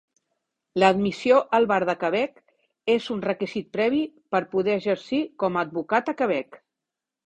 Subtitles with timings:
[0.79, 2.41] L"admissió al Bar de Quebec
[2.95, 4.03] és un requisit previ
[4.37, 6.65] per poder exercir com advocat a Quebec.